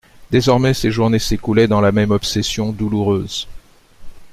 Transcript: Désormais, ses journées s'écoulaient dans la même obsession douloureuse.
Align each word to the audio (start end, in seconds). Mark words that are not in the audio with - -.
Désormais, 0.31 0.73
ses 0.73 0.89
journées 0.89 1.19
s'écoulaient 1.19 1.67
dans 1.67 1.79
la 1.79 1.91
même 1.91 2.09
obsession 2.09 2.71
douloureuse. 2.71 3.47